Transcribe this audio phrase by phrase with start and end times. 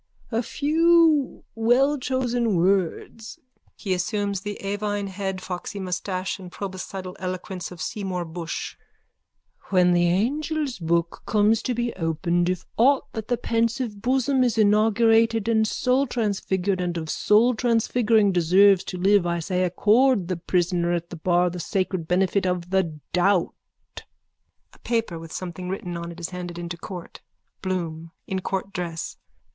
[0.31, 3.37] A few wellchosen words.
[3.75, 8.79] (He assumes the avine head, foxy moustache and proboscidal eloquence of Seymour Bushe.)
[9.69, 14.57] When the angel's book comes to be opened if aught that the pensive bosom has
[14.57, 21.11] inaugurated of soultransfigured and of soultransfiguring deserves to live I say accord the prisoner at
[21.11, 23.53] the bar the sacred benefit of the doubt.
[24.73, 27.21] (A paper with something written on it is handed into court.)
[27.61, 29.17] BLOOM: _(In court dress.)